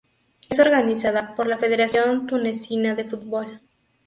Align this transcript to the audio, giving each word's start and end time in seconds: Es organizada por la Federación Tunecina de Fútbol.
Es 0.49 0.57
organizada 0.57 1.35
por 1.35 1.45
la 1.45 1.59
Federación 1.59 2.25
Tunecina 2.25 2.95
de 2.95 3.05
Fútbol. 3.05 3.61